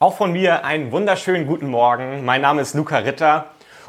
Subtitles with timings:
[0.00, 2.24] Auch von mir einen wunderschönen guten Morgen.
[2.24, 3.46] Mein Name ist Luca Ritter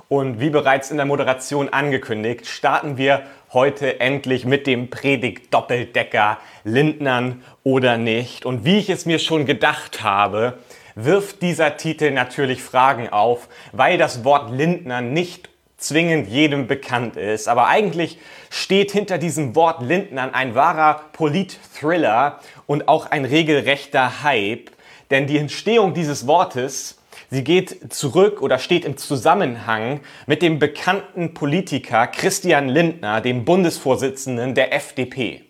[0.07, 3.21] und wie bereits in der Moderation angekündigt, starten wir
[3.53, 8.43] heute endlich mit dem Predigt Doppeldecker Lindnern oder nicht.
[8.47, 10.57] Und wie ich es mir schon gedacht habe,
[10.95, 17.47] wirft dieser Titel natürlich Fragen auf, weil das Wort Lindnern nicht zwingend jedem bekannt ist.
[17.47, 18.17] Aber eigentlich
[18.49, 24.71] steht hinter diesem Wort Lindnern ein wahrer Polit-Thriller und auch ein regelrechter Hype.
[25.09, 26.99] Denn die Entstehung dieses Wortes,
[27.31, 34.53] sie geht zurück oder steht im Zusammenhang mit dem bekannten Politiker Christian Lindner, dem Bundesvorsitzenden
[34.53, 35.43] der FDP.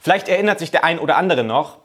[0.00, 1.78] Vielleicht erinnert sich der ein oder andere noch,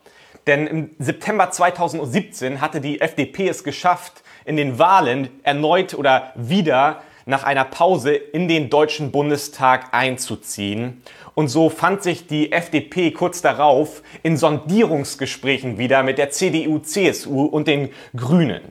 [0.47, 7.03] denn im September 2017 hatte die FDP es geschafft, in den Wahlen erneut oder wieder
[7.27, 11.03] nach einer Pause in den Deutschen Bundestag einzuziehen.
[11.35, 17.43] Und so fand sich die FDP kurz darauf in Sondierungsgesprächen wieder mit der CDU, CSU
[17.43, 18.61] und den Grünen.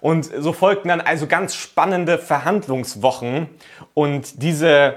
[0.00, 3.48] Und so folgten dann also ganz spannende Verhandlungswochen
[3.94, 4.96] und diese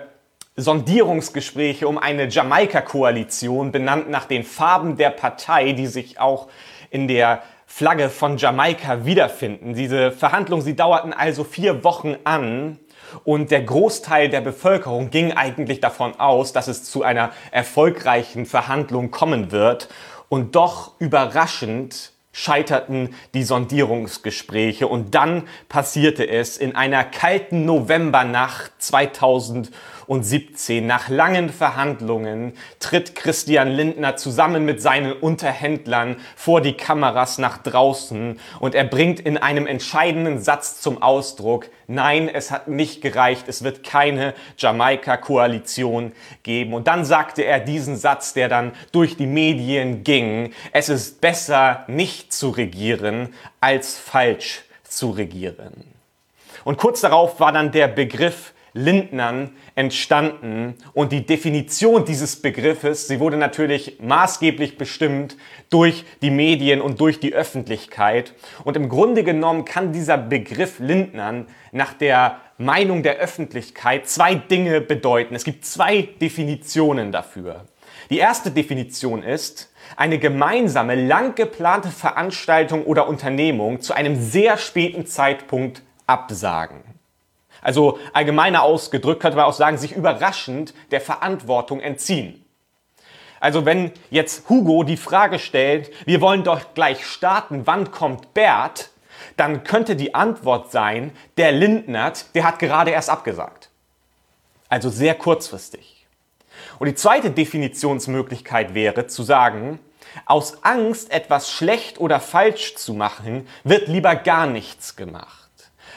[0.58, 6.48] Sondierungsgespräche um eine Jamaika-Koalition, benannt nach den Farben der Partei, die sich auch
[6.90, 9.76] in der Flagge von Jamaika wiederfinden.
[9.76, 12.80] Diese Verhandlungen, sie dauerten also vier Wochen an
[13.24, 19.12] und der Großteil der Bevölkerung ging eigentlich davon aus, dass es zu einer erfolgreichen Verhandlung
[19.12, 19.90] kommen wird.
[20.30, 29.72] Und doch überraschend scheiterten die Sondierungsgespräche und dann passierte es in einer kalten Novembernacht 2000
[30.08, 37.58] 2017, nach langen Verhandlungen, tritt Christian Lindner zusammen mit seinen Unterhändlern vor die Kameras nach
[37.58, 43.46] draußen und er bringt in einem entscheidenden Satz zum Ausdruck, nein, es hat nicht gereicht,
[43.48, 46.74] es wird keine Jamaika-Koalition geben.
[46.74, 51.84] Und dann sagte er diesen Satz, der dann durch die Medien ging, es ist besser
[51.88, 55.84] nicht zu regieren, als falsch zu regieren.
[56.64, 63.20] Und kurz darauf war dann der Begriff Lindnern entstanden und die Definition dieses Begriffes, sie
[63.20, 65.36] wurde natürlich maßgeblich bestimmt
[65.70, 68.34] durch die Medien und durch die Öffentlichkeit
[68.64, 74.82] und im Grunde genommen kann dieser Begriff Lindnern nach der Meinung der Öffentlichkeit zwei Dinge
[74.82, 75.36] bedeuten.
[75.36, 77.66] Es gibt zwei Definitionen dafür.
[78.10, 85.06] Die erste Definition ist, eine gemeinsame, lang geplante Veranstaltung oder Unternehmung zu einem sehr späten
[85.06, 86.97] Zeitpunkt absagen.
[87.62, 92.44] Also allgemeiner ausgedrückt könnte man auch sagen, sich überraschend der Verantwortung entziehen.
[93.40, 98.90] Also wenn jetzt Hugo die Frage stellt, wir wollen doch gleich starten, wann kommt Bert,
[99.36, 103.70] dann könnte die Antwort sein, der Lindnert, der hat gerade erst abgesagt.
[104.70, 106.08] Also sehr kurzfristig.
[106.80, 109.80] Und die zweite Definitionsmöglichkeit wäre zu sagen,
[110.26, 115.37] aus Angst, etwas schlecht oder falsch zu machen, wird lieber gar nichts gemacht.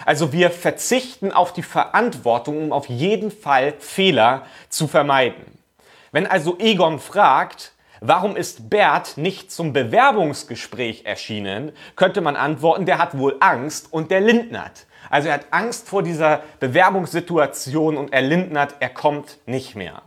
[0.06, 5.58] Also wir verzichten auf die Verantwortung, um auf jeden Fall Fehler zu vermeiden.
[6.12, 12.98] Wenn also Egon fragt, warum ist Bert nicht zum Bewerbungsgespräch erschienen, könnte man antworten, der
[12.98, 14.86] hat wohl Angst und der lindnert.
[15.08, 20.02] Also er hat Angst vor dieser Bewerbungssituation und er lindnert, er kommt nicht mehr.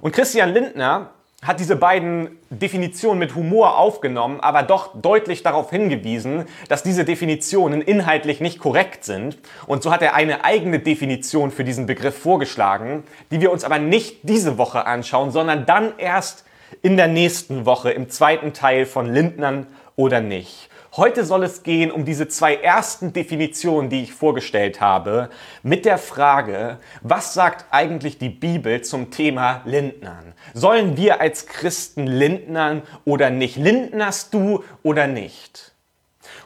[0.00, 1.10] Und Christian Lindner
[1.44, 7.82] hat diese beiden Definitionen mit Humor aufgenommen, aber doch deutlich darauf hingewiesen, dass diese Definitionen
[7.82, 9.38] inhaltlich nicht korrekt sind.
[9.66, 13.78] Und so hat er eine eigene Definition für diesen Begriff vorgeschlagen, die wir uns aber
[13.78, 16.44] nicht diese Woche anschauen, sondern dann erst
[16.82, 19.66] in der nächsten Woche im zweiten Teil von Lindnern
[19.96, 20.70] oder nicht.
[20.96, 25.28] Heute soll es gehen um diese zwei ersten Definitionen, die ich vorgestellt habe,
[25.64, 30.34] mit der Frage, was sagt eigentlich die Bibel zum Thema Lindnern?
[30.52, 33.56] Sollen wir als Christen lindnern oder nicht?
[33.56, 35.72] Lindnerst du oder nicht?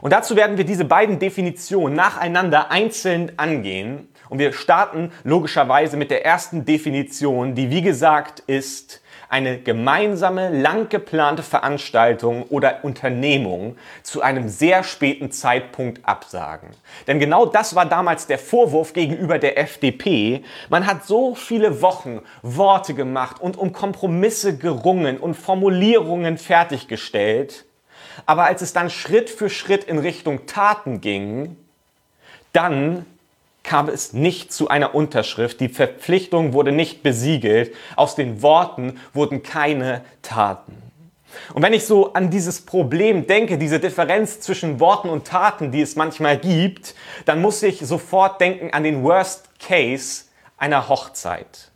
[0.01, 4.09] Und dazu werden wir diese beiden Definitionen nacheinander einzeln angehen.
[4.31, 10.89] Und wir starten logischerweise mit der ersten Definition, die wie gesagt ist, eine gemeinsame, lang
[10.89, 16.71] geplante Veranstaltung oder Unternehmung zu einem sehr späten Zeitpunkt absagen.
[17.07, 20.45] Denn genau das war damals der Vorwurf gegenüber der FDP.
[20.71, 27.67] Man hat so viele Wochen Worte gemacht und um Kompromisse gerungen und Formulierungen fertiggestellt.
[28.25, 31.57] Aber als es dann Schritt für Schritt in Richtung Taten ging,
[32.53, 33.05] dann
[33.69, 39.43] kam es nicht zu einer Unterschrift, die Verpflichtung wurde nicht besiegelt, aus den Worten wurden
[39.43, 40.83] keine Taten.
[41.53, 45.83] Und wenn ich so an dieses Problem denke, diese Differenz zwischen Worten und Taten, die
[45.83, 46.95] es manchmal gibt,
[47.27, 50.25] dann muss ich sofort denken an den Worst Case
[50.57, 51.71] einer Hochzeit.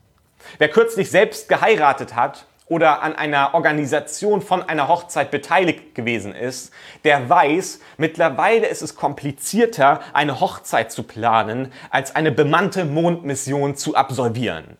[0.56, 6.72] Wer kürzlich selbst geheiratet hat oder an einer Organisation von einer Hochzeit beteiligt gewesen ist,
[7.04, 13.94] der weiß, mittlerweile ist es komplizierter, eine Hochzeit zu planen, als eine bemannte Mondmission zu
[13.94, 14.78] absolvieren.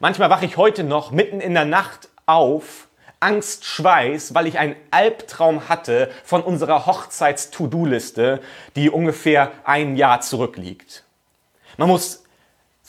[0.00, 2.88] Manchmal wache ich heute noch mitten in der Nacht auf,
[3.20, 8.40] Angst, Schweiß, weil ich einen Albtraum hatte von unserer Hochzeits-To-Do-Liste,
[8.74, 11.04] die ungefähr ein Jahr zurückliegt.
[11.76, 12.24] Man muss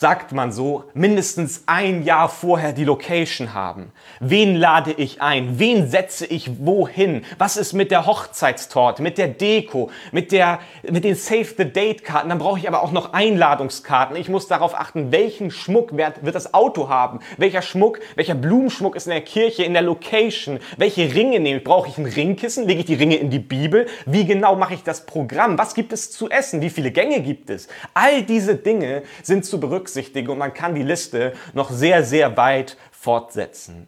[0.00, 3.92] sagt man so, mindestens ein Jahr vorher die Location haben.
[4.18, 5.58] Wen lade ich ein?
[5.58, 7.26] Wen setze ich wohin?
[7.36, 10.60] Was ist mit der Hochzeitstorte, mit der Deko, mit, der,
[10.90, 12.30] mit den Save the Date Karten?
[12.30, 14.16] Dann brauche ich aber auch noch Einladungskarten.
[14.16, 17.20] Ich muss darauf achten, welchen Schmuck wird, wird das Auto haben?
[17.36, 20.60] Welcher Schmuck, welcher Blumenschmuck ist in der Kirche, in der Location?
[20.78, 21.64] Welche Ringe nehme ich?
[21.64, 22.66] Brauche ich ein Ringkissen?
[22.66, 23.86] Lege ich die Ringe in die Bibel?
[24.06, 25.58] Wie genau mache ich das Programm?
[25.58, 26.62] Was gibt es zu essen?
[26.62, 27.68] Wie viele Gänge gibt es?
[27.92, 32.36] All diese Dinge sind zu berücksichtigen berücksichtigen und man kann die Liste noch sehr, sehr
[32.36, 33.86] weit fortsetzen.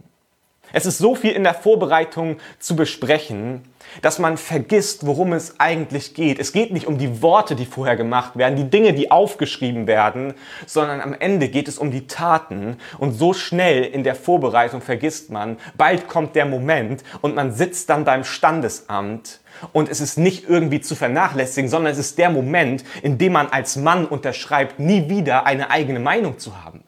[0.73, 3.63] Es ist so viel in der Vorbereitung zu besprechen,
[4.01, 6.39] dass man vergisst, worum es eigentlich geht.
[6.39, 10.35] Es geht nicht um die Worte, die vorher gemacht werden, die Dinge, die aufgeschrieben werden,
[10.67, 12.79] sondern am Ende geht es um die Taten.
[12.99, 17.91] Und so schnell in der Vorbereitung vergisst man, bald kommt der Moment und man sitzt
[17.91, 19.41] dann beim Standesamt
[19.73, 23.49] und es ist nicht irgendwie zu vernachlässigen, sondern es ist der Moment, in dem man
[23.49, 26.85] als Mann unterschreibt, nie wieder eine eigene Meinung zu haben.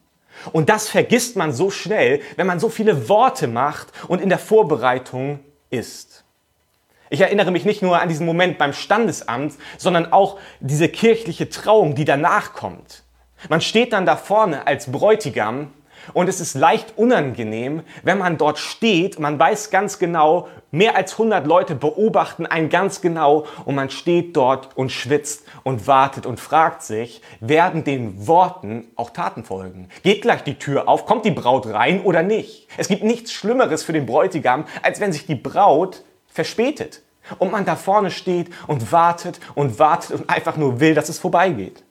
[0.53, 4.39] Und das vergisst man so schnell, wenn man so viele Worte macht und in der
[4.39, 5.41] Vorbereitung
[5.71, 6.24] ist.
[7.11, 11.95] Ich erinnere mich nicht nur an diesen Moment beim Standesamt, sondern auch diese kirchliche Trauung,
[11.95, 13.05] die danach kommt.
[13.49, 15.71] Man steht dann da vorne als Bräutigam
[16.13, 21.13] und es ist leicht unangenehm, wenn man dort steht, man weiß ganz genau, mehr als
[21.13, 26.41] 100 Leute beobachten einen ganz genau und man steht dort und schwitzt und wartet und
[26.41, 29.89] fragt sich, werden den Worten auch Taten folgen?
[30.03, 32.69] Geht gleich die Tür auf, kommt die Braut rein oder nicht?
[32.77, 36.03] Es gibt nichts Schlimmeres für den Bräutigam, als wenn sich die Braut
[36.35, 37.01] verspätet
[37.39, 41.19] und man da vorne steht und wartet und wartet und einfach nur will, dass es
[41.19, 41.83] vorbeigeht.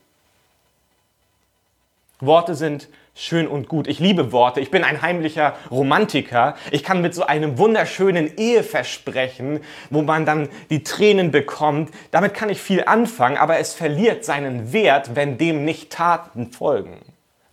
[2.19, 3.87] Worte sind schön und gut.
[3.87, 4.59] Ich liebe Worte.
[4.59, 6.55] Ich bin ein heimlicher Romantiker.
[6.71, 12.49] Ich kann mit so einem wunderschönen Eheversprechen, wo man dann die Tränen bekommt, damit kann
[12.49, 16.99] ich viel anfangen, aber es verliert seinen Wert, wenn dem nicht Taten folgen.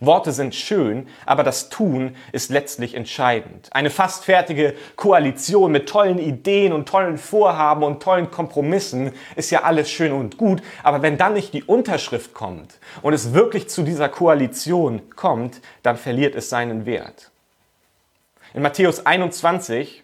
[0.01, 3.69] Worte sind schön, aber das Tun ist letztlich entscheidend.
[3.71, 9.61] Eine fast fertige Koalition mit tollen Ideen und tollen Vorhaben und tollen Kompromissen ist ja
[9.61, 13.83] alles schön und gut, aber wenn dann nicht die Unterschrift kommt und es wirklich zu
[13.83, 17.29] dieser Koalition kommt, dann verliert es seinen Wert.
[18.55, 20.03] In Matthäus 21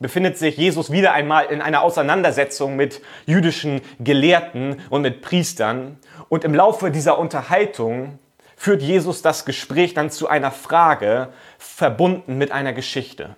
[0.00, 5.98] befindet sich Jesus wieder einmal in einer Auseinandersetzung mit jüdischen Gelehrten und mit Priestern.
[6.28, 8.18] Und im Laufe dieser Unterhaltung
[8.60, 13.34] führt Jesus das Gespräch dann zu einer Frage, verbunden mit einer Geschichte.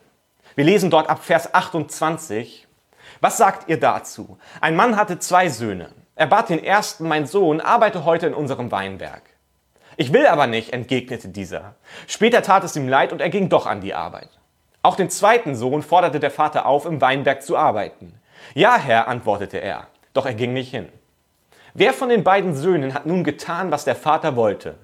[0.57, 2.67] Wir lesen dort ab Vers 28.
[3.21, 4.37] Was sagt ihr dazu?
[4.61, 5.91] Ein Mann hatte zwei Söhne.
[6.17, 9.23] Er bat den ersten, mein Sohn, arbeite heute in unserem Weinberg.
[9.97, 11.77] Ich will aber nicht, entgegnete dieser.
[12.09, 14.31] Später tat es ihm leid und er ging doch an die Arbeit.
[14.83, 18.21] Auch den zweiten Sohn forderte der Vater auf, im Weinberg zu arbeiten.
[18.55, 20.89] Ja, Herr, antwortete er, doch er ging nicht hin.
[21.75, 24.75] Wer von den beiden Söhnen hat nun getan, was der Vater wollte?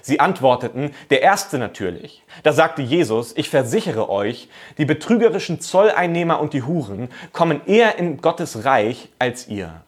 [0.00, 2.24] Sie antworteten, der Erste natürlich.
[2.42, 4.48] Da sagte Jesus, ich versichere euch,
[4.78, 9.82] die betrügerischen Zolleinnehmer und die Huren kommen eher in Gottes Reich als ihr.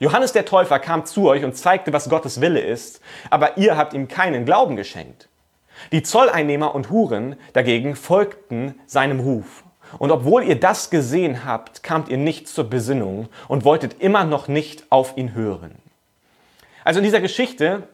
[0.00, 3.94] Johannes der Täufer kam zu euch und zeigte, was Gottes Wille ist, aber ihr habt
[3.94, 5.28] ihm keinen Glauben geschenkt.
[5.92, 9.64] Die Zolleinnehmer und Huren dagegen folgten seinem Ruf.
[9.98, 14.48] Und obwohl ihr das gesehen habt, kamt ihr nicht zur Besinnung und wolltet immer noch
[14.48, 15.76] nicht auf ihn hören.
[16.84, 17.84] Also in dieser Geschichte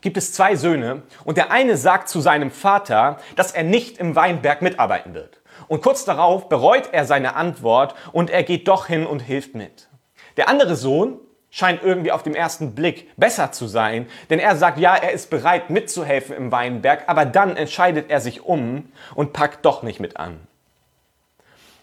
[0.00, 4.16] gibt es zwei Söhne und der eine sagt zu seinem Vater, dass er nicht im
[4.16, 5.40] Weinberg mitarbeiten wird.
[5.68, 9.88] Und kurz darauf bereut er seine Antwort und er geht doch hin und hilft mit.
[10.36, 11.18] Der andere Sohn
[11.50, 15.30] scheint irgendwie auf dem ersten Blick besser zu sein, denn er sagt, ja, er ist
[15.30, 20.16] bereit mitzuhelfen im Weinberg, aber dann entscheidet er sich um und packt doch nicht mit
[20.16, 20.38] an.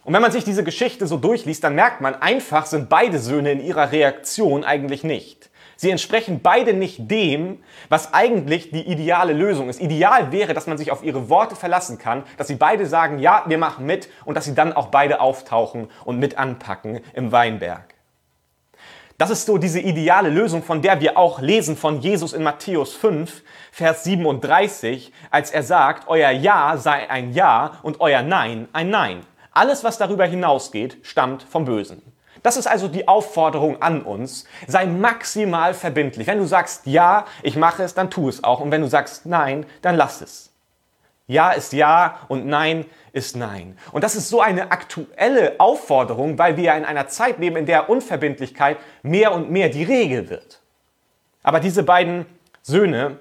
[0.06, 3.52] Und wenn man sich diese Geschichte so durchliest, dann merkt man, einfach sind beide Söhne
[3.52, 5.50] in ihrer Reaktion eigentlich nicht.
[5.78, 9.80] Sie entsprechen beide nicht dem, was eigentlich die ideale Lösung ist.
[9.80, 13.44] Ideal wäre, dass man sich auf ihre Worte verlassen kann, dass sie beide sagen, ja,
[13.46, 17.94] wir machen mit und dass sie dann auch beide auftauchen und mit anpacken im Weinberg.
[19.20, 22.94] Das ist so diese ideale Lösung, von der wir auch lesen von Jesus in Matthäus
[22.96, 28.90] 5, Vers 37, als er sagt, euer Ja sei ein Ja und euer Nein ein
[28.90, 29.22] Nein.
[29.52, 32.02] Alles, was darüber hinausgeht, stammt vom Bösen.
[32.48, 34.46] Das ist also die Aufforderung an uns.
[34.68, 36.28] Sei maximal verbindlich.
[36.28, 38.62] Wenn du sagst, ja, ich mache es, dann tu es auch.
[38.62, 40.54] Und wenn du sagst, nein, dann lass es.
[41.28, 43.78] Ja ist Ja und Nein ist Nein.
[43.92, 47.66] Und das ist so eine aktuelle Aufforderung, weil wir ja in einer Zeit leben, in
[47.66, 50.62] der Unverbindlichkeit mehr und mehr die Regel wird.
[51.44, 52.28] Aber diese beiden
[52.62, 53.18] Söhne,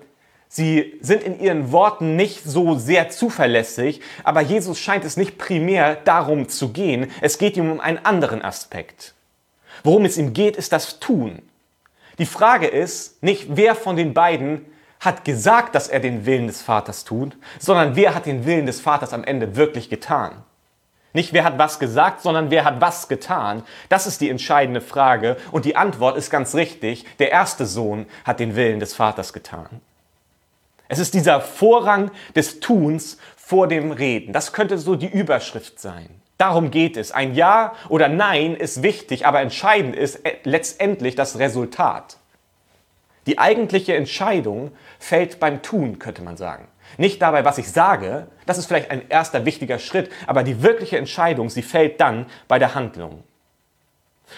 [0.47, 5.97] sie sind in ihren Worten nicht so sehr zuverlässig, aber Jesus scheint es nicht primär
[5.97, 7.11] darum zu gehen.
[7.23, 9.16] Es geht ihm um einen anderen Aspekt.
[9.85, 11.43] Worum es ihm geht, ist das Tun.
[12.19, 14.67] Die Frage ist nicht, wer von den beiden
[15.01, 18.81] hat gesagt, dass er den Willen des Vaters tut, sondern wer hat den Willen des
[18.81, 20.43] Vaters am Ende wirklich getan.
[21.13, 23.63] Nicht wer hat was gesagt, sondern wer hat was getan.
[23.89, 27.07] Das ist die entscheidende Frage und die Antwort ist ganz richtig.
[27.19, 29.81] Der erste Sohn hat den Willen des Vaters getan.
[30.89, 34.33] Es ist dieser Vorrang des Tuns vor dem Reden.
[34.33, 36.21] Das könnte so die Überschrift sein.
[36.39, 37.13] Darum geht es.
[37.13, 42.19] Ein Ja oder Nein ist wichtig, aber entscheidend ist letztendlich das Resultat.
[43.27, 46.69] Die eigentliche Entscheidung fällt beim Tun, könnte man sagen.
[46.99, 50.99] Nicht dabei, was ich sage, das ist vielleicht ein erster wichtiger Schritt, aber die wirkliche
[50.99, 53.25] Entscheidung, sie fällt dann bei der Handlung.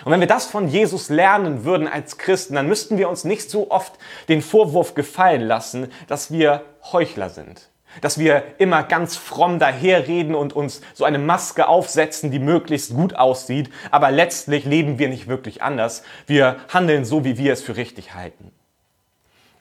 [0.05, 3.50] Und wenn wir das von Jesus lernen würden als Christen, dann müssten wir uns nicht
[3.50, 3.95] so oft
[4.28, 6.62] den Vorwurf gefallen lassen, dass wir
[6.93, 7.69] Heuchler sind.
[8.00, 13.14] Dass wir immer ganz fromm daherreden und uns so eine Maske aufsetzen, die möglichst gut
[13.14, 16.02] aussieht, aber letztlich leben wir nicht wirklich anders.
[16.26, 18.52] Wir handeln so, wie wir es für richtig halten.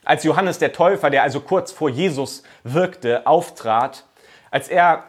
[0.04, 4.04] Als Johannes der Täufer, der also kurz vor Jesus wirkte, auftrat,
[4.50, 5.04] als er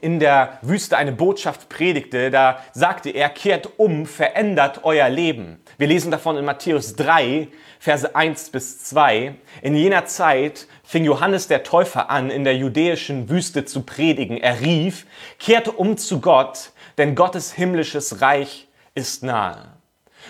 [0.00, 5.60] in der Wüste eine Botschaft predigte, da sagte er, kehrt um, verändert euer Leben.
[5.80, 9.34] Wir lesen davon in Matthäus 3, Verse 1 bis 2.
[9.62, 14.36] In jener Zeit fing Johannes der Täufer an, in der judäischen Wüste zu predigen.
[14.36, 15.06] Er rief,
[15.38, 19.72] kehrt um zu Gott, denn Gottes himmlisches Reich ist nahe.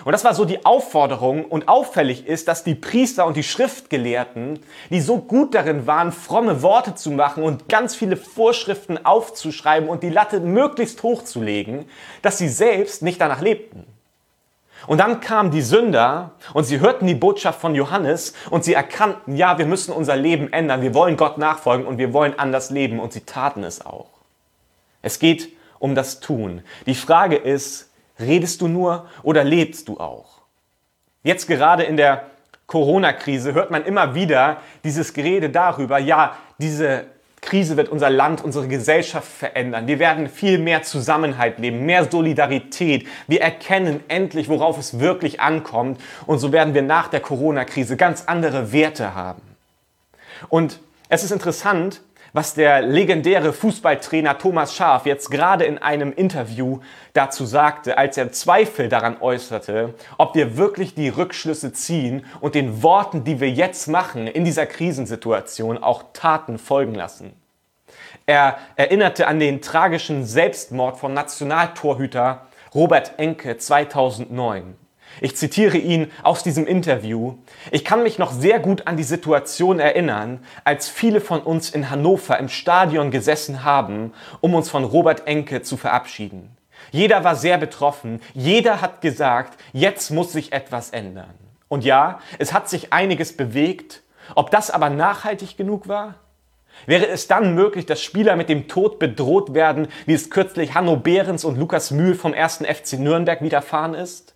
[0.05, 4.57] Und das war so die Aufforderung und auffällig ist, dass die Priester und die Schriftgelehrten,
[4.89, 10.01] die so gut darin waren, fromme Worte zu machen und ganz viele Vorschriften aufzuschreiben und
[10.01, 11.89] die Latte möglichst hoch zu legen,
[12.21, 13.90] dass sie selbst nicht danach lebten.
[14.87, 19.35] Und dann kamen die Sünder und sie hörten die Botschaft von Johannes und sie erkannten,
[19.35, 22.99] ja, wir müssen unser Leben ändern, wir wollen Gott nachfolgen und wir wollen anders leben
[22.99, 24.09] und sie taten es auch.
[25.01, 26.61] Es geht um das Tun.
[26.85, 30.41] Die Frage ist, Redest du nur oder lebst du auch?
[31.23, 32.27] Jetzt gerade in der
[32.67, 37.05] Corona-Krise hört man immer wieder dieses Gerede darüber, ja, diese
[37.41, 39.87] Krise wird unser Land, unsere Gesellschaft verändern.
[39.87, 43.07] Wir werden viel mehr Zusammenhalt leben, mehr Solidarität.
[43.27, 45.99] Wir erkennen endlich, worauf es wirklich ankommt.
[46.27, 49.41] Und so werden wir nach der Corona-Krise ganz andere Werte haben.
[50.49, 50.79] Und
[51.09, 52.01] es ist interessant,
[52.33, 56.79] was der legendäre Fußballtrainer Thomas Schaaf jetzt gerade in einem Interview
[57.13, 62.83] dazu sagte, als er Zweifel daran äußerte, ob wir wirklich die Rückschlüsse ziehen und den
[62.83, 67.33] Worten, die wir jetzt machen, in dieser Krisensituation auch Taten folgen lassen.
[68.25, 74.77] Er erinnerte an den tragischen Selbstmord von Nationaltorhüter Robert Enke 2009.
[75.19, 77.35] Ich zitiere ihn aus diesem Interview.
[77.71, 81.89] Ich kann mich noch sehr gut an die Situation erinnern, als viele von uns in
[81.89, 86.55] Hannover im Stadion gesessen haben, um uns von Robert Enke zu verabschieden.
[86.91, 91.33] Jeder war sehr betroffen, jeder hat gesagt, jetzt muss sich etwas ändern.
[91.67, 94.01] Und ja, es hat sich einiges bewegt.
[94.35, 96.15] Ob das aber nachhaltig genug war?
[96.85, 100.95] Wäre es dann möglich, dass Spieler mit dem Tod bedroht werden, wie es kürzlich Hanno
[100.95, 102.63] Behrens und Lukas Mühl vom 1.
[102.65, 104.30] FC Nürnberg widerfahren ist?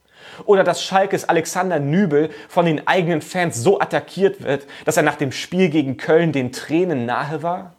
[0.45, 5.15] Oder dass Schalkes Alexander Nübel von den eigenen Fans so attackiert wird, dass er nach
[5.15, 7.75] dem Spiel gegen Köln den Tränen nahe war?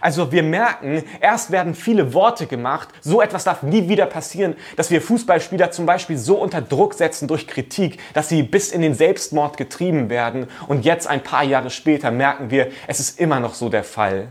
[0.00, 4.90] Also wir merken, erst werden viele Worte gemacht, so etwas darf nie wieder passieren, dass
[4.90, 8.94] wir Fußballspieler zum Beispiel so unter Druck setzen durch Kritik, dass sie bis in den
[8.94, 13.54] Selbstmord getrieben werden und jetzt ein paar Jahre später merken wir, es ist immer noch
[13.54, 14.28] so der Fall,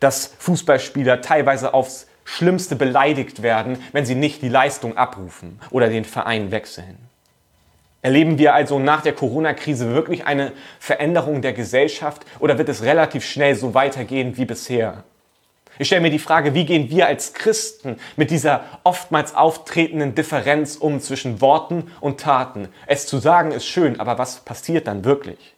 [0.00, 6.04] dass Fußballspieler teilweise aufs Schlimmste beleidigt werden, wenn sie nicht die Leistung abrufen oder den
[6.04, 6.98] Verein wechseln.
[8.02, 13.24] Erleben wir also nach der Corona-Krise wirklich eine Veränderung der Gesellschaft oder wird es relativ
[13.24, 15.04] schnell so weitergehen wie bisher?
[15.78, 20.76] Ich stelle mir die Frage, wie gehen wir als Christen mit dieser oftmals auftretenden Differenz
[20.76, 22.68] um zwischen Worten und Taten?
[22.86, 25.54] Es zu sagen ist schön, aber was passiert dann wirklich?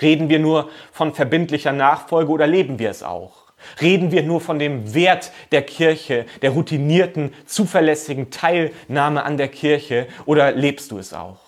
[0.00, 3.47] Reden wir nur von verbindlicher Nachfolge oder leben wir es auch?
[3.80, 10.06] Reden wir nur von dem Wert der Kirche, der routinierten, zuverlässigen Teilnahme an der Kirche
[10.26, 11.38] oder lebst du es auch?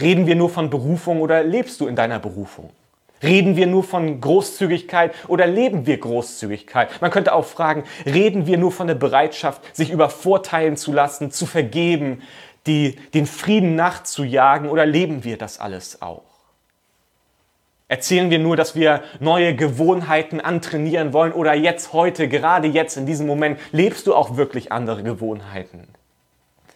[0.00, 2.70] Reden wir nur von Berufung oder lebst du in deiner Berufung?
[3.22, 7.00] Reden wir nur von Großzügigkeit oder leben wir Großzügigkeit?
[7.00, 11.46] Man könnte auch fragen, reden wir nur von der Bereitschaft, sich übervorteilen zu lassen, zu
[11.46, 12.22] vergeben,
[12.66, 16.27] die, den Frieden nachzujagen oder leben wir das alles auch?
[17.90, 23.06] Erzählen wir nur, dass wir neue Gewohnheiten antrainieren wollen oder jetzt heute, gerade jetzt in
[23.06, 25.88] diesem Moment, lebst du auch wirklich andere Gewohnheiten?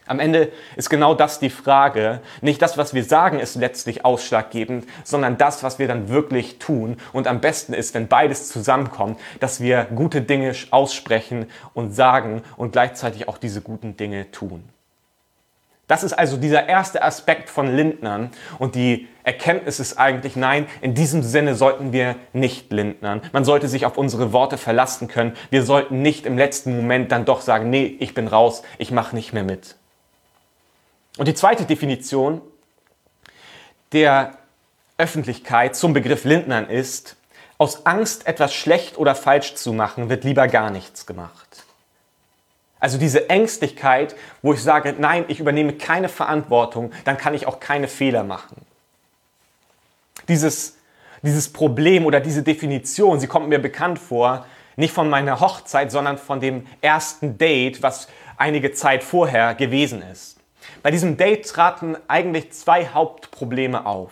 [0.06, 2.20] Am Ende ist genau das die Frage.
[2.40, 6.96] Nicht das, was wir sagen, ist letztlich ausschlaggebend, sondern das, was wir dann wirklich tun.
[7.12, 12.72] Und am besten ist, wenn beides zusammenkommt, dass wir gute Dinge aussprechen und sagen und
[12.72, 14.64] gleichzeitig auch diese guten Dinge tun.
[15.92, 20.94] Das ist also dieser erste Aspekt von Lindnern und die Erkenntnis ist eigentlich, nein, in
[20.94, 23.20] diesem Sinne sollten wir nicht lindnern.
[23.32, 25.36] Man sollte sich auf unsere Worte verlassen können.
[25.50, 29.14] Wir sollten nicht im letzten Moment dann doch sagen, nee, ich bin raus, ich mache
[29.14, 29.76] nicht mehr mit.
[31.18, 32.40] Und die zweite Definition
[33.92, 34.38] der
[34.96, 37.16] Öffentlichkeit zum Begriff Lindnern ist,
[37.58, 41.51] aus Angst, etwas schlecht oder falsch zu machen, wird lieber gar nichts gemacht.
[42.82, 47.60] Also diese Ängstlichkeit, wo ich sage, nein, ich übernehme keine Verantwortung, dann kann ich auch
[47.60, 48.56] keine Fehler machen.
[50.26, 50.78] Dieses,
[51.22, 56.18] dieses Problem oder diese Definition, sie kommt mir bekannt vor, nicht von meiner Hochzeit, sondern
[56.18, 60.38] von dem ersten Date, was einige Zeit vorher gewesen ist.
[60.82, 64.10] Bei diesem Date traten eigentlich zwei Hauptprobleme auf.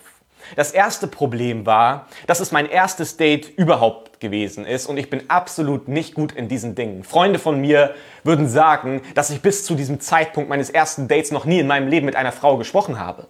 [0.54, 5.28] Das erste Problem war, dass es mein erstes Date überhaupt gewesen ist und ich bin
[5.28, 7.04] absolut nicht gut in diesen Dingen.
[7.04, 11.44] Freunde von mir würden sagen, dass ich bis zu diesem Zeitpunkt meines ersten Dates noch
[11.44, 13.26] nie in meinem Leben mit einer Frau gesprochen habe.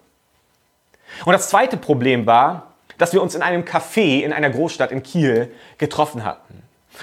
[1.25, 5.01] Und das zweite Problem war, dass wir uns in einem Café in einer Großstadt in
[5.01, 6.61] Kiel getroffen hatten.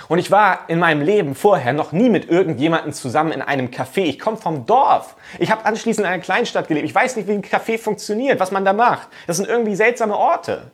[0.09, 4.03] Und ich war in meinem Leben vorher noch nie mit irgendjemandem zusammen in einem Café.
[4.03, 5.17] Ich komme vom Dorf.
[5.39, 6.87] Ich habe anschließend in einer Kleinstadt gelebt.
[6.87, 9.09] Ich weiß nicht, wie ein Café funktioniert, was man da macht.
[9.27, 10.71] Das sind irgendwie seltsame Orte.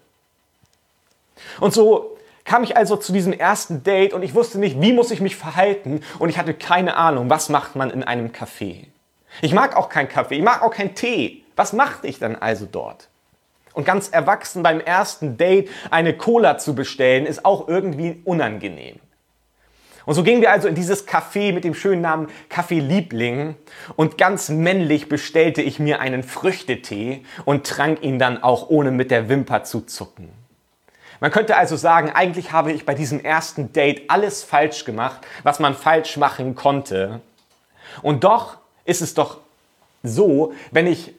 [1.61, 2.14] Und so
[2.45, 5.37] kam ich also zu diesem ersten Date und ich wusste nicht, wie muss ich mich
[5.37, 8.87] verhalten und ich hatte keine Ahnung, was macht man in einem Café.
[9.43, 11.45] Ich mag auch keinen Kaffee, ich mag auch keinen Tee.
[11.57, 13.09] Was machte ich dann also dort?
[13.73, 19.01] Und ganz erwachsen beim ersten Date eine Cola zu bestellen, ist auch irgendwie unangenehm.
[20.07, 23.57] Und so gingen wir also in dieses Café mit dem schönen Namen Café Liebling
[23.97, 29.11] und ganz männlich bestellte ich mir einen Früchtetee und trank ihn dann auch ohne mit
[29.11, 30.44] der Wimper zu zucken.
[31.25, 35.59] Man könnte also sagen, eigentlich habe ich bei diesem ersten Date alles falsch gemacht, was
[35.59, 37.23] man falsch machen konnte.
[38.03, 39.39] Und doch ist es doch
[40.03, 41.15] so, wenn ich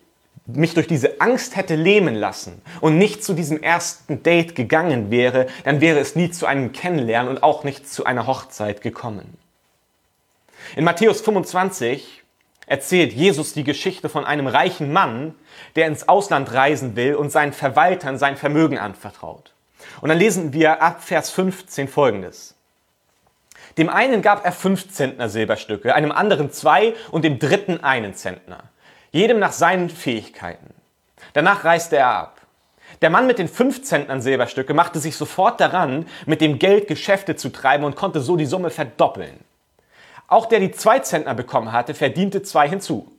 [0.45, 5.47] mich durch diese Angst hätte lähmen lassen und nicht zu diesem ersten Date gegangen wäre,
[5.63, 9.39] dann wäre es nie zu einem Kennenlernen und auch nicht zu einer Hochzeit gekommen.
[10.75, 12.21] In Matthäus 25
[12.67, 15.33] erzählt Jesus die Geschichte von einem reichen Mann,
[15.75, 19.54] der ins Ausland reisen will und seinen Verwaltern sein Vermögen anvertraut.
[20.01, 22.55] Und dann lesen wir ab Vers 15 folgendes.
[23.77, 28.69] Dem einen gab er fünf Zentner Silberstücke, einem anderen zwei und dem dritten einen Zentner
[29.15, 30.73] jedem nach seinen Fähigkeiten.
[31.31, 32.41] Danach reiste er ab.
[33.01, 37.37] Der Mann mit den fünf Zentnern Silberstücke machte sich sofort daran, mit dem Geld Geschäfte
[37.37, 39.39] zu treiben und konnte so die Summe verdoppeln.
[40.27, 43.09] Auch der die zwei Zentner bekommen hatte, verdiente zwei hinzu.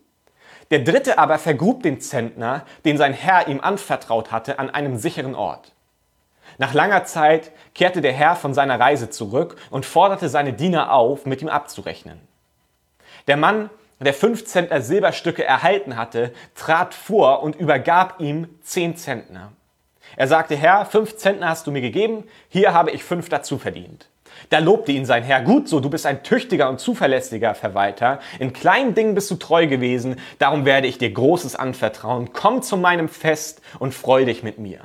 [0.70, 5.34] Der dritte aber vergrub den Zentner, den sein Herr ihm anvertraut hatte, an einem sicheren
[5.34, 5.72] Ort.
[6.58, 11.26] Nach langer Zeit kehrte der Herr von seiner Reise zurück und forderte seine Diener auf,
[11.26, 12.20] mit ihm abzurechnen.
[13.26, 19.52] Der Mann der fünf Zentner Silberstücke erhalten hatte, trat vor und übergab ihm zehn Zentner.
[20.16, 24.08] Er sagte, Herr, fünf Zentner hast du mir gegeben, hier habe ich fünf dazu verdient.
[24.50, 28.52] Da lobte ihn sein Herr, gut so, du bist ein tüchtiger und zuverlässiger Verwalter, in
[28.52, 33.08] kleinen Dingen bist du treu gewesen, darum werde ich dir Großes anvertrauen, komm zu meinem
[33.08, 34.80] Fest und freu dich mit mir.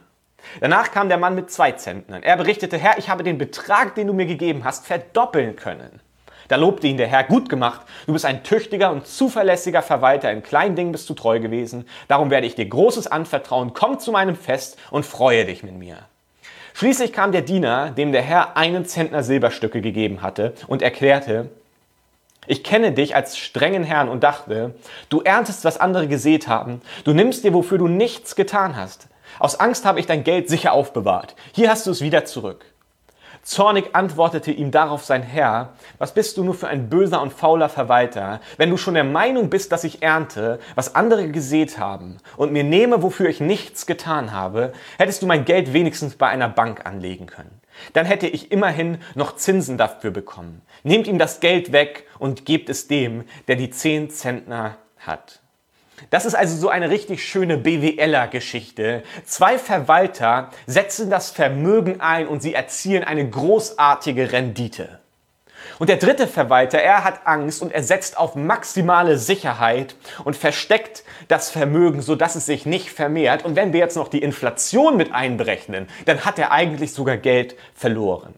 [0.60, 2.24] Danach kam der Mann mit zwei Zentnern.
[2.24, 6.02] Er berichtete, Herr, ich habe den Betrag, den du mir gegeben hast, verdoppeln können.
[6.48, 10.44] Da lobte ihn der Herr, gut gemacht, du bist ein tüchtiger und zuverlässiger Verwalter, in
[10.44, 14.36] kleinen Dingen bist du treu gewesen, darum werde ich dir Großes anvertrauen, komm zu meinem
[14.36, 16.00] Fest und freue dich mit mir.
[16.74, 21.50] Schließlich kam der Diener, dem der Herr einen Zentner Silberstücke gegeben hatte, und erklärte,
[22.48, 24.74] ich kenne dich als strengen Herrn und dachte,
[25.08, 29.08] du erntest, was andere gesät haben, du nimmst dir, wofür du nichts getan hast.
[29.42, 31.36] Aus Angst habe ich dein Geld sicher aufbewahrt.
[31.52, 32.64] Hier hast du es wieder zurück.
[33.42, 37.68] Zornig antwortete ihm darauf sein Herr, was bist du nur für ein böser und fauler
[37.68, 42.52] Verwalter, wenn du schon der Meinung bist, dass ich ernte, was andere gesät haben, und
[42.52, 46.86] mir nehme, wofür ich nichts getan habe, hättest du mein Geld wenigstens bei einer Bank
[46.86, 47.62] anlegen können.
[47.94, 50.62] Dann hätte ich immerhin noch Zinsen dafür bekommen.
[50.84, 55.41] Nehmt ihm das Geld weg und gebt es dem, der die zehn Zentner hat.
[56.10, 59.04] Das ist also so eine richtig schöne BWLer-Geschichte.
[59.26, 65.00] Zwei Verwalter setzen das Vermögen ein und sie erzielen eine großartige Rendite.
[65.80, 71.04] Und der dritte Verwalter, er hat Angst und er setzt auf maximale Sicherheit und versteckt
[71.28, 73.46] das Vermögen, sodass es sich nicht vermehrt.
[73.46, 77.56] Und wenn wir jetzt noch die Inflation mit einberechnen, dann hat er eigentlich sogar Geld
[77.74, 78.34] verloren.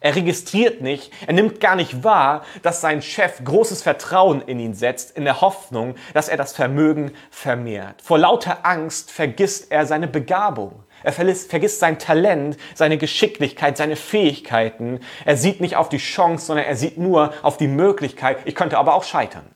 [0.00, 4.74] Er registriert nicht, er nimmt gar nicht wahr, dass sein Chef großes Vertrauen in ihn
[4.74, 8.00] setzt, in der Hoffnung, dass er das Vermögen vermehrt.
[8.02, 10.84] Vor lauter Angst vergisst er seine Begabung.
[11.02, 15.00] Er vergisst sein Talent, seine Geschicklichkeit, seine Fähigkeiten.
[15.24, 18.78] Er sieht nicht auf die Chance, sondern er sieht nur auf die Möglichkeit, ich könnte
[18.78, 19.46] aber auch scheitern.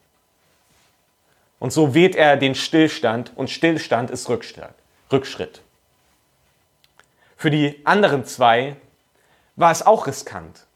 [1.59, 5.63] Und so wählt er den Stillstand und Stillstand ist Rückschritt.
[7.37, 8.77] Für die anderen zwei
[9.57, 10.67] war es auch riskant.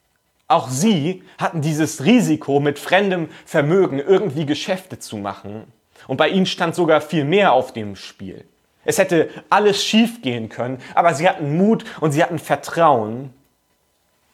[0.48, 5.64] Auch sie hatten dieses Risiko, mit fremdem Vermögen irgendwie Geschäfte zu machen.
[6.06, 8.44] Und bei ihnen stand sogar viel mehr auf dem Spiel.
[8.84, 13.32] Es hätte alles schief gehen können, aber sie hatten Mut und sie hatten Vertrauen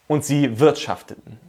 [0.07, 1.39] und sie wirtschafteten.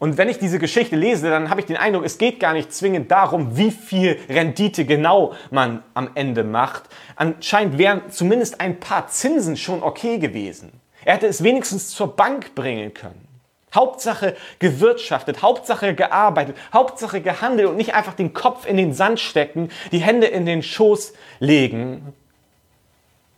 [0.00, 2.74] Und wenn ich diese Geschichte lese, dann habe ich den Eindruck, es geht gar nicht
[2.74, 6.82] zwingend darum, wie viel Rendite genau man am Ende macht.
[7.14, 10.72] Anscheinend wären zumindest ein paar Zinsen schon okay gewesen.
[11.04, 13.28] Er hätte es wenigstens zur Bank bringen können.
[13.74, 19.70] Hauptsache gewirtschaftet, Hauptsache gearbeitet, Hauptsache gehandelt und nicht einfach den Kopf in den Sand stecken,
[19.90, 22.12] die Hände in den Schoß legen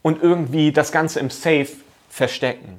[0.02, 1.68] und irgendwie das Ganze im Safe
[2.10, 2.78] verstecken.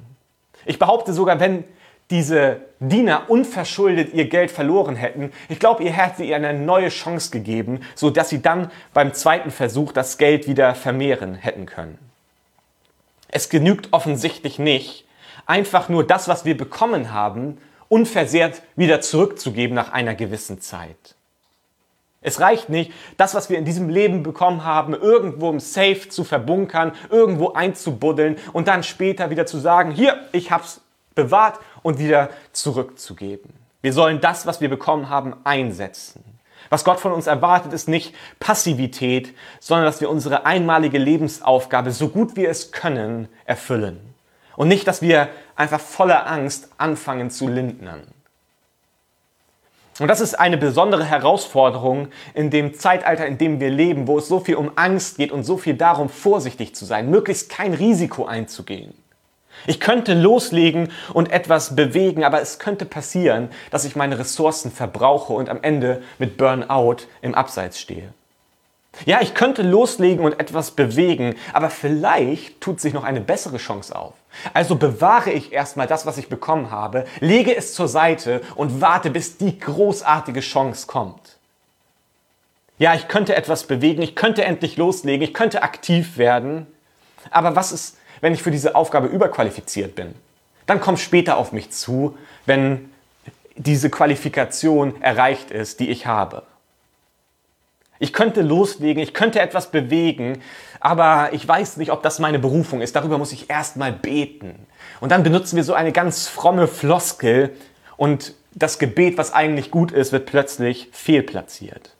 [0.66, 1.64] Ich behaupte sogar, wenn
[2.10, 7.30] diese Diener unverschuldet ihr Geld verloren hätten, ich glaube, ihr hätte ihr eine neue Chance
[7.30, 11.98] gegeben, so dass sie dann beim zweiten Versuch das Geld wieder vermehren hätten können.
[13.28, 15.06] Es genügt offensichtlich nicht,
[15.46, 21.14] einfach nur das, was wir bekommen haben, unversehrt wieder zurückzugeben nach einer gewissen Zeit.
[22.20, 26.24] Es reicht nicht, das, was wir in diesem Leben bekommen haben, irgendwo im Safe zu
[26.24, 30.80] verbunkern, irgendwo einzubuddeln und dann später wieder zu sagen, hier, ich hab's
[31.14, 33.52] bewahrt und wieder zurückzugeben.
[33.82, 36.24] Wir sollen das, was wir bekommen haben, einsetzen.
[36.70, 42.08] Was Gott von uns erwartet, ist nicht Passivität, sondern dass wir unsere einmalige Lebensaufgabe, so
[42.08, 44.00] gut wir es können, erfüllen.
[44.56, 48.02] Und nicht, dass wir einfach voller Angst anfangen zu lindnern.
[49.98, 54.28] Und das ist eine besondere Herausforderung in dem Zeitalter, in dem wir leben, wo es
[54.28, 58.24] so viel um Angst geht und so viel darum, vorsichtig zu sein, möglichst kein Risiko
[58.24, 58.94] einzugehen.
[59.66, 65.32] Ich könnte loslegen und etwas bewegen, aber es könnte passieren, dass ich meine Ressourcen verbrauche
[65.32, 68.12] und am Ende mit Burnout im Abseits stehe.
[69.04, 73.94] Ja, ich könnte loslegen und etwas bewegen, aber vielleicht tut sich noch eine bessere Chance
[73.94, 74.14] auf.
[74.54, 79.10] Also bewahre ich erstmal das, was ich bekommen habe, lege es zur Seite und warte,
[79.10, 81.38] bis die großartige Chance kommt.
[82.78, 86.66] Ja, ich könnte etwas bewegen, ich könnte endlich loslegen, ich könnte aktiv werden.
[87.30, 90.14] Aber was ist, wenn ich für diese Aufgabe überqualifiziert bin?
[90.66, 92.90] Dann kommt später auf mich zu, wenn
[93.56, 96.42] diese Qualifikation erreicht ist, die ich habe.
[97.98, 100.40] Ich könnte loslegen, ich könnte etwas bewegen,
[100.78, 102.94] aber ich weiß nicht, ob das meine Berufung ist.
[102.94, 104.66] Darüber muss ich erstmal beten.
[105.00, 107.50] Und dann benutzen wir so eine ganz fromme Floskel
[107.96, 111.94] und das Gebet, was eigentlich gut ist, wird plötzlich fehlplatziert.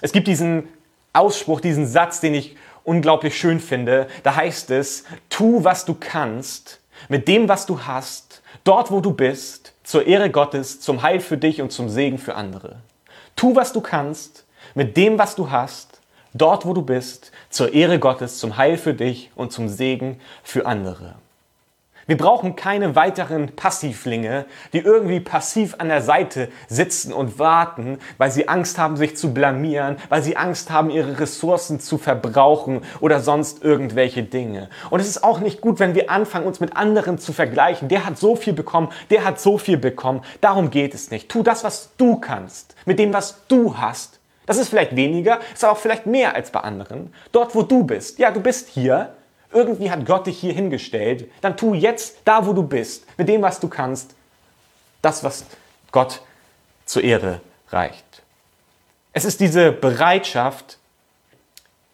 [0.00, 0.68] Es gibt diesen
[1.12, 4.06] Ausspruch, diesen Satz, den ich unglaublich schön finde.
[4.22, 9.12] Da heißt es, tu, was du kannst, mit dem, was du hast, dort, wo du
[9.12, 12.76] bist, zur Ehre Gottes, zum Heil für dich und zum Segen für andere.
[13.36, 14.44] Tu, was du kannst,
[14.74, 16.00] mit dem, was du hast,
[16.32, 20.66] dort, wo du bist, zur Ehre Gottes, zum Heil für dich und zum Segen für
[20.66, 21.16] andere.
[22.06, 28.30] Wir brauchen keine weiteren Passivlinge, die irgendwie passiv an der Seite sitzen und warten, weil
[28.30, 33.20] sie Angst haben, sich zu blamieren, weil sie Angst haben, ihre Ressourcen zu verbrauchen oder
[33.20, 34.68] sonst irgendwelche Dinge.
[34.90, 37.88] Und es ist auch nicht gut, wenn wir anfangen, uns mit anderen zu vergleichen.
[37.88, 40.22] Der hat so viel bekommen, der hat so viel bekommen.
[40.40, 41.28] Darum geht es nicht.
[41.28, 45.64] Tu das, was du kannst, mit dem, was du hast das ist vielleicht weniger, ist
[45.64, 47.12] aber auch vielleicht mehr als bei anderen.
[47.32, 48.18] Dort, wo du bist.
[48.18, 49.14] Ja, du bist hier.
[49.54, 51.30] Irgendwie hat Gott dich hier hingestellt.
[51.40, 54.14] Dann tu jetzt da, wo du bist, mit dem, was du kannst,
[55.00, 55.44] das, was
[55.92, 56.20] Gott
[56.84, 57.40] zur Ehre
[57.70, 58.04] reicht.
[59.12, 60.78] Es ist diese Bereitschaft,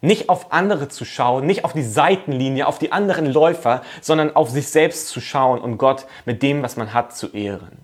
[0.01, 4.49] nicht auf andere zu schauen, nicht auf die Seitenlinie, auf die anderen Läufer, sondern auf
[4.49, 7.77] sich selbst zu schauen und Gott mit dem, was man hat, zu ehren.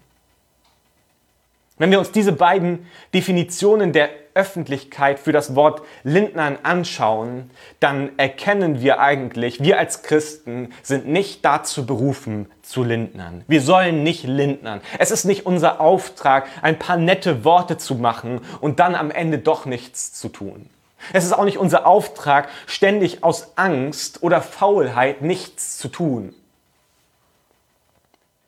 [1.78, 8.82] Wenn wir uns diese beiden Definitionen der Öffentlichkeit für das Wort Lindnern anschauen, dann erkennen
[8.82, 13.43] wir eigentlich, wir als Christen sind nicht dazu berufen zu lindnern.
[13.47, 14.82] Wir sollen nicht lindnern.
[15.00, 19.39] Es ist nicht unser Auftrag, ein paar nette Worte zu machen und dann am Ende
[19.39, 20.69] doch nichts zu tun.
[21.13, 26.34] Es ist auch nicht unser Auftrag, ständig aus Angst oder Faulheit nichts zu tun.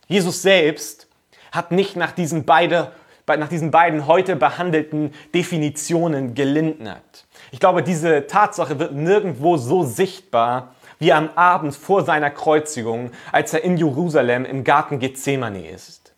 [0.08, 1.08] Jesus selbst
[1.52, 2.92] hat nicht nach diesen, beide,
[3.38, 7.26] nach diesen beiden heute behandelten Definitionen gelindert.
[7.52, 13.54] Ich glaube, diese Tatsache wird nirgendwo so sichtbar wie am Abend vor seiner Kreuzigung, als
[13.54, 16.14] er in Jerusalem im Garten Gethsemane ist.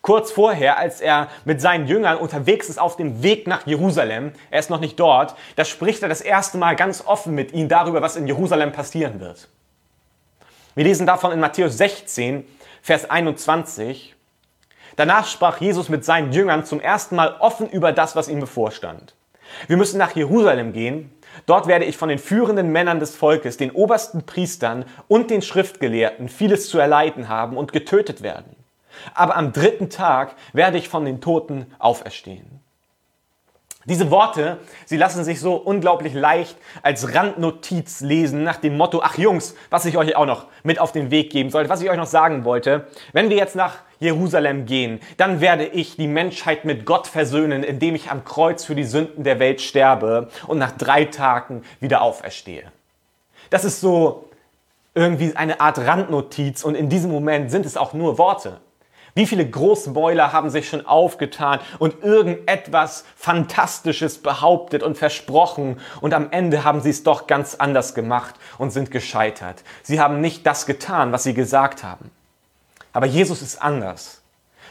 [0.00, 4.60] Kurz vorher, als er mit seinen Jüngern unterwegs ist auf dem Weg nach Jerusalem, er
[4.60, 8.00] ist noch nicht dort, da spricht er das erste Mal ganz offen mit ihnen darüber,
[8.00, 9.48] was in Jerusalem passieren wird.
[10.74, 12.46] Wir lesen davon in Matthäus 16,
[12.80, 14.14] Vers 21.
[14.98, 19.14] Danach sprach Jesus mit seinen Jüngern zum ersten Mal offen über das, was ihm bevorstand.
[19.68, 21.12] Wir müssen nach Jerusalem gehen.
[21.46, 26.28] Dort werde ich von den führenden Männern des Volkes, den obersten Priestern und den Schriftgelehrten
[26.28, 28.56] vieles zu erleiden haben und getötet werden.
[29.14, 32.58] Aber am dritten Tag werde ich von den Toten auferstehen.
[33.84, 39.16] Diese Worte, sie lassen sich so unglaublich leicht als Randnotiz lesen nach dem Motto, ach
[39.16, 41.96] Jungs, was ich euch auch noch mit auf den Weg geben sollte, was ich euch
[41.96, 42.88] noch sagen wollte.
[43.12, 47.94] Wenn wir jetzt nach Jerusalem gehen, dann werde ich die Menschheit mit Gott versöhnen, indem
[47.94, 52.64] ich am Kreuz für die Sünden der Welt sterbe und nach drei Tagen wieder auferstehe.
[53.50, 54.28] Das ist so
[54.94, 58.60] irgendwie eine Art Randnotiz und in diesem Moment sind es auch nur Worte.
[59.14, 66.30] Wie viele Großmäuler haben sich schon aufgetan und irgendetwas Fantastisches behauptet und versprochen und am
[66.30, 69.64] Ende haben sie es doch ganz anders gemacht und sind gescheitert.
[69.82, 72.12] Sie haben nicht das getan, was sie gesagt haben.
[72.92, 74.22] Aber Jesus ist anders.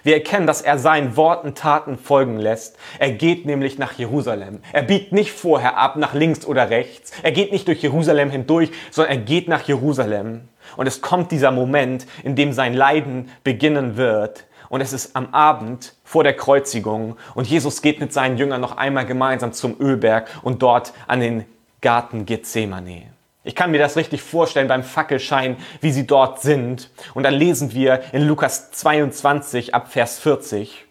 [0.03, 2.77] Wir erkennen, dass er seinen Worten Taten folgen lässt.
[2.99, 4.59] Er geht nämlich nach Jerusalem.
[4.71, 7.11] Er biegt nicht vorher ab nach links oder rechts.
[7.23, 10.47] Er geht nicht durch Jerusalem hindurch, sondern er geht nach Jerusalem.
[10.77, 14.45] Und es kommt dieser Moment, in dem sein Leiden beginnen wird.
[14.69, 17.17] Und es ist am Abend vor der Kreuzigung.
[17.35, 21.45] Und Jesus geht mit seinen Jüngern noch einmal gemeinsam zum Ölberg und dort an den
[21.81, 23.16] Garten Gethsemane.
[23.47, 26.89] Ich kann mir das richtig vorstellen beim Fackelschein, wie sie dort sind.
[27.13, 30.83] Und dann lesen wir in Lukas 22 ab Vers 40.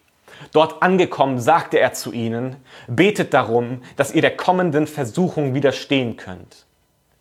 [0.53, 2.55] Dort angekommen sagte er zu ihnen,
[2.87, 6.65] betet darum, dass ihr der kommenden Versuchung widerstehen könnt.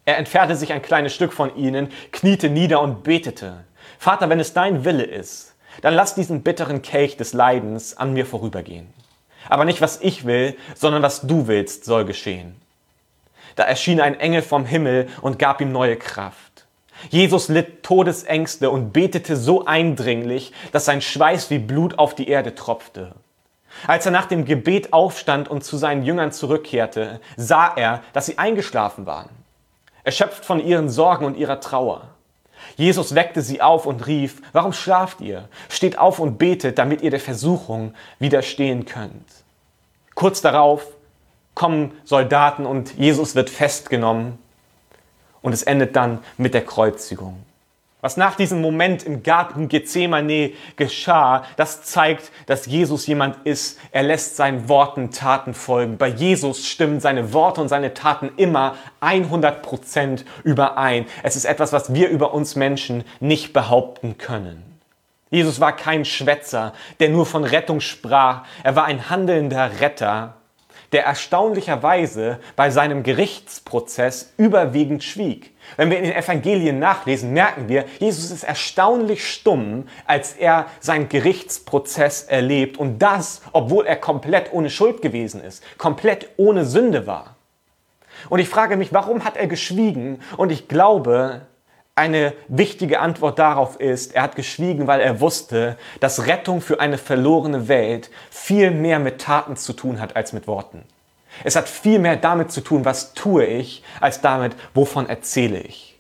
[0.07, 3.65] Er entfernte sich ein kleines Stück von ihnen, kniete nieder und betete.
[3.99, 8.25] Vater, wenn es dein Wille ist, dann lass diesen bitteren Kelch des Leidens an mir
[8.25, 8.87] vorübergehen.
[9.51, 12.57] Aber nicht was ich will, sondern was du willst, soll geschehen.
[13.57, 16.67] Da erschien ein Engel vom Himmel und gab ihm neue Kraft.
[17.11, 22.55] Jesus litt Todesängste und betete so eindringlich, dass sein Schweiß wie Blut auf die Erde
[22.55, 23.13] tropfte.
[23.87, 28.39] Als er nach dem Gebet aufstand und zu seinen Jüngern zurückkehrte, sah er, dass sie
[28.39, 29.29] eingeschlafen waren
[30.07, 32.03] erschöpft von ihren Sorgen und ihrer Trauer.
[32.77, 35.49] Jesus weckte sie auf und rief, warum schlaft ihr?
[35.69, 39.27] Steht auf und betet, damit ihr der Versuchung widerstehen könnt.
[40.15, 40.87] Kurz darauf
[41.57, 44.39] kommen Soldaten und Jesus wird festgenommen
[45.43, 47.43] und es endet dann mit der Kreuzigung.
[48.03, 53.81] Was nach diesem Moment im Garten Gethsemane geschah, das zeigt, dass Jesus jemand ist.
[53.91, 55.97] Er lässt seinen Worten Taten folgen.
[55.97, 61.07] Bei Jesus stimmen seine Worte und seine Taten immer 100% überein.
[61.25, 64.63] Es ist etwas, was wir über uns Menschen nicht behaupten können.
[65.31, 68.45] Jesus war kein Schwätzer, der nur von Rettung sprach.
[68.63, 70.36] Er war ein handelnder Retter,
[70.97, 75.55] der erstaunlicherweise bei seinem Gerichtsprozess überwiegend schwieg.
[75.77, 81.11] Wenn wir in den Evangelien nachlesen, merken wir, Jesus ist erstaunlich stumm, als er seinen
[81.11, 87.37] Gerichtsprozess erlebt und das, obwohl er komplett ohne Schuld gewesen ist, komplett ohne Sünde war.
[88.31, 90.23] Und ich frage mich, warum hat er geschwiegen?
[90.39, 91.43] Und ich glaube,
[91.97, 96.99] eine wichtige Antwort darauf ist, er hat geschwiegen, weil er wusste, dass Rettung für eine
[96.99, 100.85] verlorene Welt viel mehr mit Taten zu tun hat als mit Worten.
[101.43, 105.99] Es hat viel mehr damit zu tun, was tue ich, als damit, wovon erzähle ich.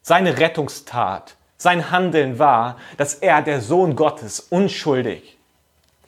[0.00, 5.35] Seine Rettungstat, sein Handeln war, dass er, der Sohn Gottes, unschuldig,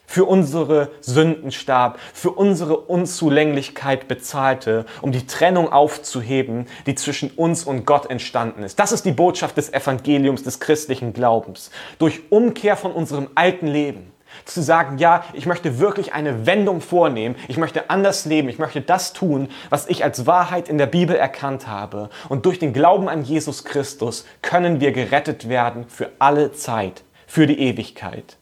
[0.09, 7.63] für unsere Sünden starb, für unsere Unzulänglichkeit bezahlte, um die Trennung aufzuheben, die zwischen uns
[7.63, 8.79] und Gott entstanden ist.
[8.79, 11.69] Das ist die Botschaft des Evangeliums des christlichen Glaubens.
[11.99, 14.11] Durch Umkehr von unserem alten Leben
[14.45, 18.81] zu sagen, ja, ich möchte wirklich eine Wendung vornehmen, ich möchte anders leben, ich möchte
[18.81, 22.09] das tun, was ich als Wahrheit in der Bibel erkannt habe.
[22.29, 27.45] Und durch den Glauben an Jesus Christus können wir gerettet werden für alle Zeit, für
[27.45, 28.38] die Ewigkeit.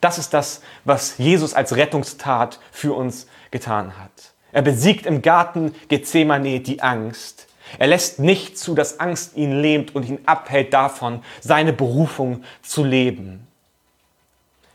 [0.00, 4.32] Das ist das, was Jesus als Rettungstat für uns getan hat.
[4.52, 7.46] Er besiegt im Garten Gethsemane die Angst.
[7.78, 12.84] Er lässt nicht zu, dass Angst ihn lähmt und ihn abhält davon, seine Berufung zu
[12.84, 13.46] leben.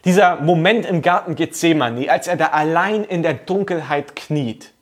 [0.03, 4.73] Dieser Moment im Garten Gethsemane, als er da allein in der Dunkelheit kniet,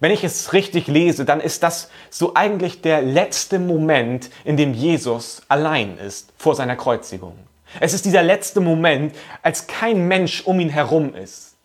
[0.00, 4.74] wenn ich es richtig lese, dann ist das so eigentlich der letzte Moment, in dem
[4.74, 7.36] Jesus allein ist vor seiner Kreuzigung.
[7.80, 11.56] Es ist dieser letzte Moment, als kein Mensch um ihn herum ist.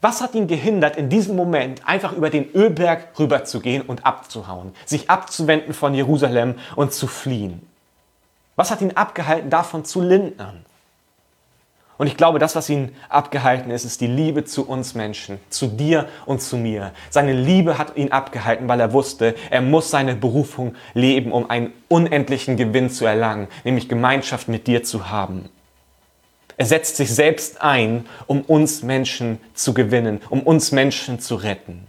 [0.00, 5.10] Was hat ihn gehindert, in diesem Moment einfach über den Ölberg rüberzugehen und abzuhauen, sich
[5.10, 7.66] abzuwenden von Jerusalem und zu fliehen?
[8.54, 10.64] Was hat ihn abgehalten, davon zu lindern?
[11.98, 15.66] Und ich glaube, das, was ihn abgehalten ist, ist die Liebe zu uns Menschen, zu
[15.66, 16.92] dir und zu mir.
[17.10, 21.72] Seine Liebe hat ihn abgehalten, weil er wusste, er muss seine Berufung leben, um einen
[21.88, 25.48] unendlichen Gewinn zu erlangen, nämlich Gemeinschaft mit dir zu haben.
[26.56, 31.86] Er setzt sich selbst ein, um uns Menschen zu gewinnen, um uns Menschen zu retten.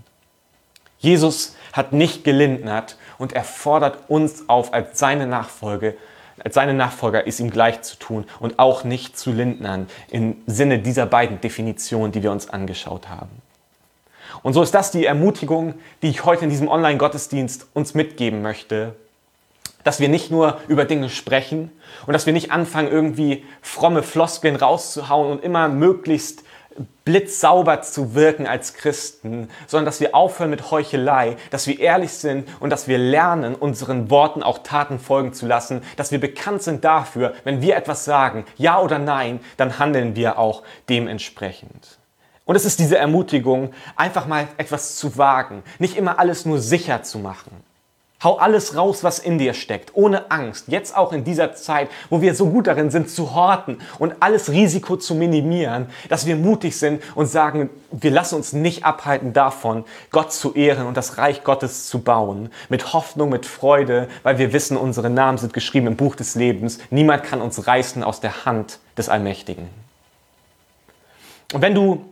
[0.97, 5.95] Jesus hat nicht gelindert und er fordert uns auf, als seine Nachfolge
[6.43, 10.79] als seine Nachfolger ist ihm gleich zu tun und auch nicht zu lindnern im Sinne
[10.79, 13.29] dieser beiden Definitionen, die wir uns angeschaut haben.
[14.43, 18.95] Und so ist das die Ermutigung, die ich heute in diesem Online-Gottesdienst uns mitgeben möchte,
[19.83, 21.71] dass wir nicht nur über Dinge sprechen
[22.05, 26.43] und dass wir nicht anfangen, irgendwie fromme Floskeln rauszuhauen und immer möglichst
[27.05, 32.47] blitzsauber zu wirken als Christen, sondern dass wir aufhören mit Heuchelei, dass wir ehrlich sind
[32.59, 36.83] und dass wir lernen, unseren Worten auch Taten folgen zu lassen, dass wir bekannt sind
[36.83, 41.99] dafür, wenn wir etwas sagen, ja oder nein, dann handeln wir auch dementsprechend.
[42.45, 47.03] Und es ist diese Ermutigung, einfach mal etwas zu wagen, nicht immer alles nur sicher
[47.03, 47.63] zu machen.
[48.21, 50.65] Hau alles raus, was in dir steckt, ohne Angst.
[50.67, 54.51] Jetzt auch in dieser Zeit, wo wir so gut darin sind, zu horten und alles
[54.51, 59.85] Risiko zu minimieren, dass wir mutig sind und sagen, wir lassen uns nicht abhalten davon,
[60.11, 62.51] Gott zu ehren und das Reich Gottes zu bauen.
[62.67, 66.79] Mit Hoffnung, mit Freude, weil wir wissen, unsere Namen sind geschrieben im Buch des Lebens.
[66.89, 69.69] Niemand kann uns reißen aus der Hand des Allmächtigen.
[71.53, 72.05] Und wenn du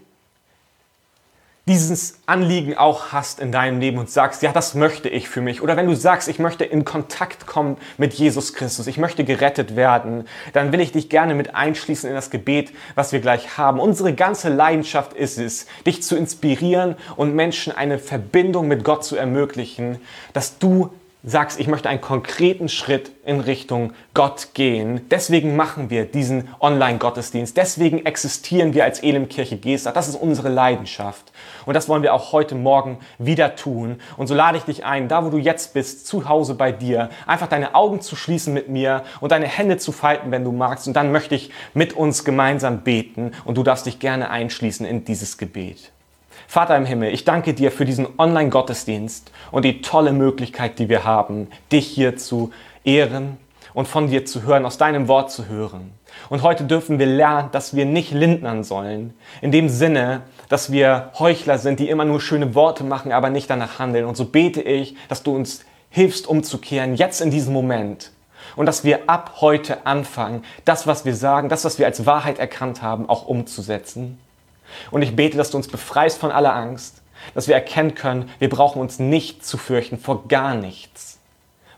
[1.67, 5.61] dieses Anliegen auch hast in deinem Leben und sagst, ja, das möchte ich für mich.
[5.61, 9.75] Oder wenn du sagst, ich möchte in Kontakt kommen mit Jesus Christus, ich möchte gerettet
[9.75, 13.81] werden, dann will ich dich gerne mit einschließen in das Gebet, was wir gleich haben.
[13.81, 19.17] Unsere ganze Leidenschaft ist es, dich zu inspirieren und Menschen eine Verbindung mit Gott zu
[19.17, 19.99] ermöglichen,
[20.31, 20.91] dass du
[21.23, 25.07] sagst, ich möchte einen konkreten Schritt in Richtung Gott gehen.
[25.09, 27.57] Deswegen machen wir diesen Online-Gottesdienst.
[27.57, 29.91] Deswegen existieren wir als Elimkirche Gesta.
[29.91, 31.31] Das ist unsere Leidenschaft.
[31.65, 33.99] Und das wollen wir auch heute Morgen wieder tun.
[34.15, 37.09] Und so lade ich dich ein, da wo du jetzt bist, zu Hause bei dir,
[37.25, 40.87] einfach deine Augen zu schließen mit mir und deine Hände zu falten, wenn du magst.
[40.87, 45.03] Und dann möchte ich mit uns gemeinsam beten und du darfst dich gerne einschließen in
[45.03, 45.91] dieses Gebet.
[46.49, 51.03] Vater im Himmel, ich danke dir für diesen Online-Gottesdienst und die tolle Möglichkeit, die wir
[51.03, 52.51] haben, dich hier zu
[52.85, 53.35] ehren
[53.73, 55.91] und von dir zu hören, aus deinem Wort zu hören.
[56.29, 61.11] Und heute dürfen wir lernen, dass wir nicht lindnern sollen, in dem Sinne, dass wir
[61.19, 64.05] Heuchler sind, die immer nur schöne Worte machen, aber nicht danach handeln.
[64.05, 68.11] Und so bete ich, dass du uns hilfst umzukehren, jetzt in diesem Moment.
[68.55, 72.39] Und dass wir ab heute anfangen, das, was wir sagen, das, was wir als Wahrheit
[72.39, 74.17] erkannt haben, auch umzusetzen.
[74.91, 77.01] Und ich bete, dass du uns befreist von aller Angst,
[77.33, 81.19] dass wir erkennen können, wir brauchen uns nicht zu fürchten vor gar nichts,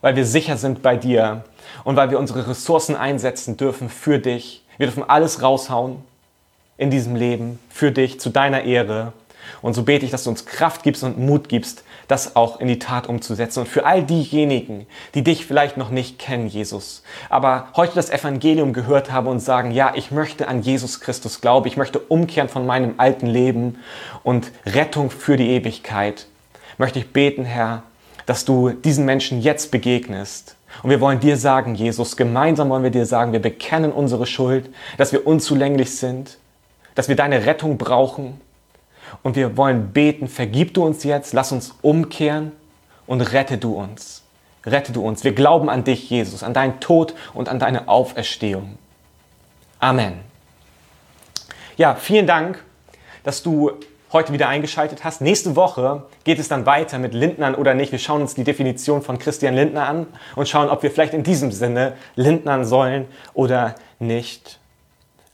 [0.02, 1.43] weil wir sicher sind bei dir
[1.84, 4.63] und weil wir unsere Ressourcen einsetzen dürfen für dich.
[4.78, 6.04] Wir dürfen alles raushauen
[6.78, 9.13] in diesem Leben für dich, zu deiner Ehre.
[9.62, 12.67] Und so bete ich, dass du uns Kraft gibst und Mut gibst, das auch in
[12.67, 13.61] die Tat umzusetzen.
[13.61, 18.73] Und für all diejenigen, die dich vielleicht noch nicht kennen, Jesus, aber heute das Evangelium
[18.73, 22.65] gehört haben und sagen, ja, ich möchte an Jesus Christus glauben, ich möchte umkehren von
[22.65, 23.77] meinem alten Leben
[24.23, 26.25] und Rettung für die Ewigkeit,
[26.79, 27.83] möchte ich beten, Herr,
[28.25, 30.55] dass du diesen Menschen jetzt begegnest.
[30.81, 34.69] Und wir wollen dir sagen, Jesus, gemeinsam wollen wir dir sagen, wir bekennen unsere Schuld,
[34.97, 36.37] dass wir unzulänglich sind,
[36.95, 38.41] dass wir deine Rettung brauchen
[39.23, 42.51] und wir wollen beten, vergib du uns jetzt, lass uns umkehren
[43.07, 44.23] und rette du uns.
[44.65, 45.23] Rette du uns.
[45.23, 48.77] Wir glauben an dich, Jesus, an deinen Tod und an deine Auferstehung.
[49.79, 50.19] Amen.
[51.77, 52.63] Ja, vielen Dank,
[53.23, 53.71] dass du
[54.11, 55.21] heute wieder eingeschaltet hast.
[55.21, 57.91] Nächste Woche geht es dann weiter mit Lindnern oder nicht.
[57.91, 61.23] Wir schauen uns die Definition von Christian Lindner an und schauen, ob wir vielleicht in
[61.23, 64.59] diesem Sinne Lindnern sollen oder nicht.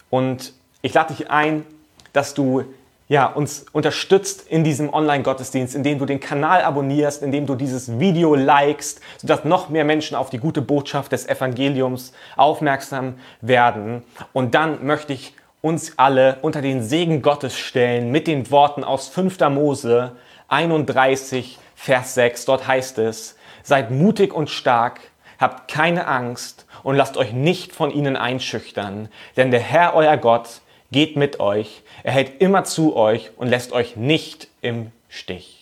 [0.09, 1.65] Und ich lade dich ein,
[2.13, 2.65] dass du
[3.07, 8.33] ja, uns unterstützt in diesem Online-Gottesdienst, indem du den Kanal abonnierst, indem du dieses Video
[8.33, 14.03] likest, sodass noch mehr Menschen auf die gute Botschaft des Evangeliums aufmerksam werden.
[14.33, 19.07] Und dann möchte ich uns alle unter den Segen Gottes stellen mit den Worten aus
[19.07, 19.39] 5.
[19.49, 20.13] Mose
[20.47, 22.45] 31, Vers 6.
[22.45, 24.99] Dort heißt es, seid mutig und stark,
[25.39, 30.61] habt keine Angst und lasst euch nicht von ihnen einschüchtern, denn der Herr, euer Gott,
[30.91, 35.54] geht mit euch, er hält immer zu euch und lässt euch nicht im Stich.